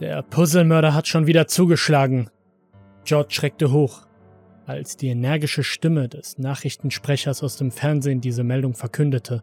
[0.00, 2.30] Der Puzzlemörder hat schon wieder zugeschlagen.
[3.04, 4.06] George schreckte hoch,
[4.64, 9.42] als die energische Stimme des Nachrichtensprechers aus dem Fernsehen diese Meldung verkündete.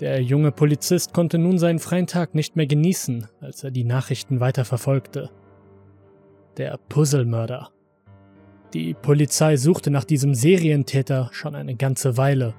[0.00, 4.40] Der junge Polizist konnte nun seinen freien Tag nicht mehr genießen, als er die Nachrichten
[4.40, 5.30] weiter verfolgte.
[6.58, 7.70] Der Puzzlemörder.
[8.74, 12.54] Die Polizei suchte nach diesem Serientäter schon eine ganze Weile.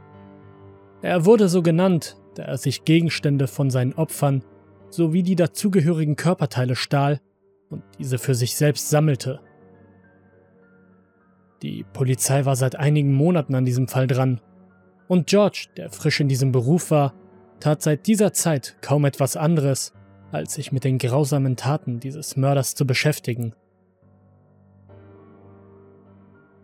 [1.04, 4.44] Er wurde so genannt, da er sich Gegenstände von seinen Opfern
[4.92, 7.20] sowie die dazugehörigen Körperteile stahl
[7.70, 9.40] und diese für sich selbst sammelte.
[11.62, 14.42] Die Polizei war seit einigen Monaten an diesem Fall dran,
[15.08, 17.14] und George, der frisch in diesem Beruf war,
[17.60, 19.94] tat seit dieser Zeit kaum etwas anderes,
[20.32, 23.54] als sich mit den grausamen Taten dieses Mörders zu beschäftigen.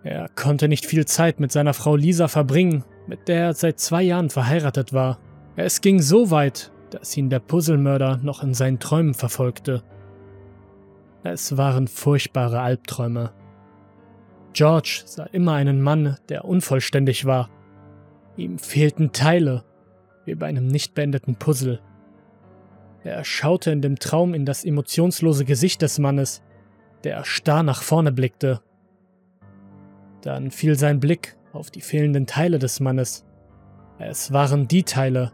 [0.03, 4.03] Er konnte nicht viel Zeit mit seiner Frau Lisa verbringen, mit der er seit zwei
[4.03, 5.19] Jahren verheiratet war.
[5.57, 9.83] Es ging so weit, dass ihn der Puzzlemörder noch in seinen Träumen verfolgte.
[11.23, 13.31] Es waren furchtbare Albträume.
[14.53, 17.49] George sah immer einen Mann, der unvollständig war.
[18.37, 19.63] Ihm fehlten Teile,
[20.25, 21.79] wie bei einem nicht beendeten Puzzle.
[23.03, 26.41] Er schaute in dem Traum in das emotionslose Gesicht des Mannes,
[27.03, 28.61] der starr nach vorne blickte.
[30.21, 33.25] Dann fiel sein Blick auf die fehlenden Teile des Mannes.
[33.99, 35.31] Es waren die Teile,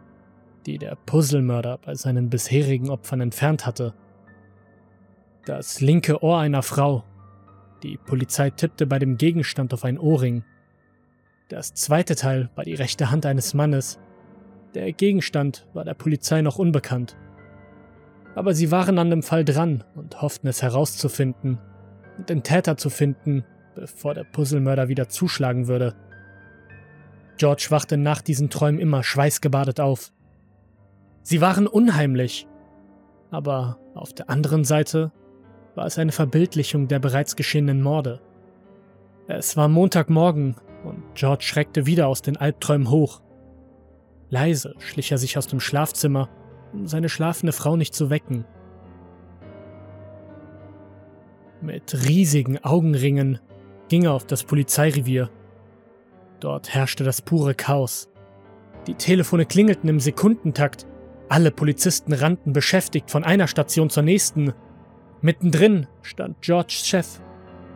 [0.66, 3.94] die der Puzzlemörder bei seinen bisherigen Opfern entfernt hatte.
[5.45, 7.03] Das linke Ohr einer Frau.
[7.83, 10.44] Die Polizei tippte bei dem Gegenstand auf ein Ohrring.
[11.50, 14.00] Das zweite Teil war die rechte Hand eines Mannes.
[14.73, 17.17] Der Gegenstand war der Polizei noch unbekannt.
[18.36, 21.59] Aber sie waren an dem Fall dran und hofften es herauszufinden
[22.17, 23.44] und den Täter zu finden,
[23.75, 25.95] bevor der Puzzlemörder wieder zuschlagen würde.
[27.38, 30.11] George wachte nach diesen Träumen immer schweißgebadet auf.
[31.24, 32.48] Sie waren unheimlich,
[33.32, 35.12] aber auf der anderen Seite
[35.74, 38.22] war es eine Verbildlichung der bereits geschehenen Morde.
[39.28, 43.22] Es war Montagmorgen und George schreckte wieder aus den Albträumen hoch.
[44.30, 46.30] Leise schlich er sich aus dem Schlafzimmer,
[46.73, 48.45] um seine schlafende Frau nicht zu wecken.
[51.62, 53.39] Mit riesigen Augenringen
[53.88, 55.30] ging er auf das Polizeirevier.
[56.42, 58.10] Dort herrschte das pure Chaos.
[58.88, 60.86] Die Telefone klingelten im Sekundentakt
[61.30, 64.54] alle Polizisten rannten beschäftigt von einer Station zur nächsten.
[65.22, 67.22] Mittendrin stand Georges Chef,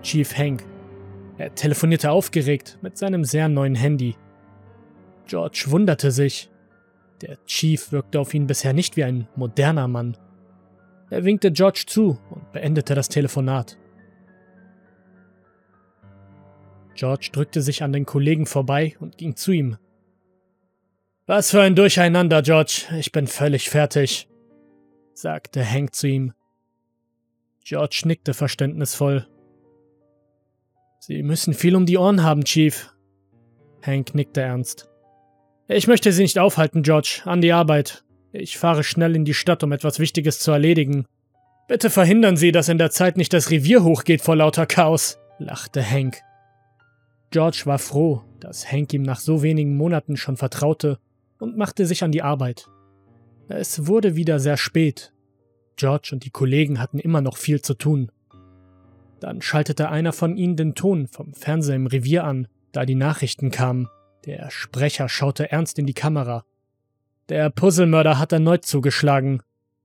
[0.02, 0.64] Chief Hank.
[1.38, 4.16] Er telefonierte aufgeregt mit seinem sehr neuen Handy.
[5.28, 6.50] George wunderte sich.
[7.22, 10.18] Der Chief wirkte auf ihn bisher nicht wie ein moderner Mann.
[11.10, 13.78] Er winkte George zu und beendete das Telefonat.
[16.96, 19.78] George drückte sich an den Kollegen vorbei und ging zu ihm.
[21.30, 22.84] Was für ein Durcheinander, George.
[22.98, 24.30] Ich bin völlig fertig,
[25.14, 26.34] sagte Hank zu ihm.
[27.66, 29.28] George nickte verständnisvoll.
[31.02, 32.94] Sie müssen viel um die Ohren haben, Chief.
[33.86, 34.88] Hank nickte ernst.
[35.68, 37.24] Ich möchte Sie nicht aufhalten, George.
[37.26, 38.06] An die Arbeit.
[38.32, 41.08] Ich fahre schnell in die Stadt, um etwas Wichtiges zu erledigen.
[41.68, 45.84] Bitte verhindern Sie, dass in der Zeit nicht das Revier hochgeht vor lauter Chaos, lachte
[45.84, 46.22] Hank.
[47.32, 51.00] George war froh, dass Hank ihm nach so wenigen Monaten schon vertraute
[51.40, 52.68] und machte sich an die Arbeit.
[53.50, 55.14] Es wurde wieder sehr spät.
[55.78, 58.12] George und die Kollegen hatten immer noch viel zu tun.
[59.20, 63.52] Dann schaltete einer von ihnen den Ton vom Fernseher im Revier an, da die Nachrichten
[63.52, 63.88] kamen.
[64.26, 66.44] Der Sprecher schaute ernst in die Kamera.
[67.30, 69.42] Der Puzzlemörder hat erneut zugeschlagen.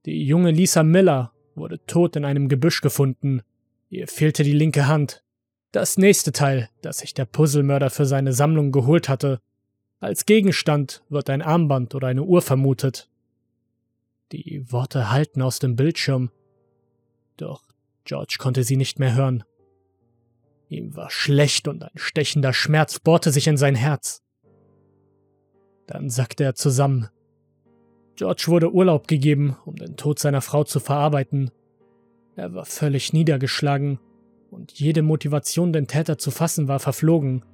[0.06, 3.42] Die junge Lisa Miller wurde tot in einem Gebüsch gefunden.
[3.88, 5.22] Ihr fehlte die linke Hand.
[5.70, 9.40] Das nächste Teil, das sich der Puzzlemörder für seine Sammlung geholt hatte,
[10.02, 13.08] als Gegenstand wird ein Armband oder eine Uhr vermutet.
[14.32, 16.30] Die Worte hallten aus dem Bildschirm,
[17.36, 17.62] doch
[18.04, 19.44] George konnte sie nicht mehr hören.
[20.68, 24.22] Ihm war schlecht und ein stechender Schmerz bohrte sich in sein Herz.
[25.86, 27.08] Dann sackte er zusammen.
[28.16, 31.52] George wurde Urlaub gegeben, um den Tod seiner Frau zu verarbeiten.
[32.34, 34.00] Er war völlig niedergeschlagen
[34.50, 37.44] und jede Motivation, den Täter zu fassen, war verflogen.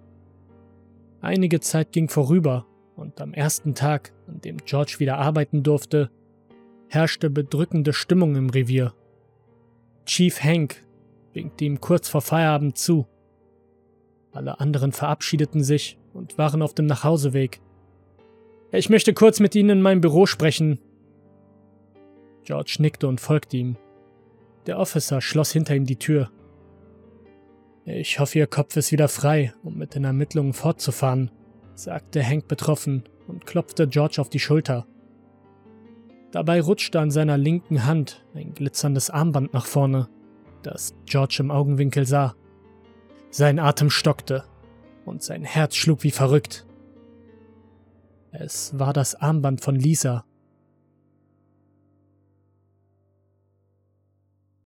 [1.20, 2.66] Einige Zeit ging vorüber
[2.96, 6.10] und am ersten Tag, an dem George wieder arbeiten durfte,
[6.88, 8.94] herrschte bedrückende Stimmung im Revier.
[10.06, 10.84] Chief Hank
[11.32, 13.06] winkte ihm kurz vor Feierabend zu.
[14.32, 17.60] Alle anderen verabschiedeten sich und waren auf dem Nachhauseweg.
[18.70, 20.78] Ich möchte kurz mit Ihnen in meinem Büro sprechen.
[22.44, 23.76] George nickte und folgte ihm.
[24.66, 26.30] Der Officer schloss hinter ihm die Tür.
[27.90, 31.30] Ich hoffe, Ihr Kopf ist wieder frei, um mit den Ermittlungen fortzufahren,
[31.74, 34.86] sagte Hank betroffen und klopfte George auf die Schulter.
[36.30, 40.10] Dabei rutschte an seiner linken Hand ein glitzerndes Armband nach vorne,
[40.62, 42.34] das George im Augenwinkel sah.
[43.30, 44.44] Sein Atem stockte
[45.06, 46.66] und sein Herz schlug wie verrückt.
[48.32, 50.26] Es war das Armband von Lisa,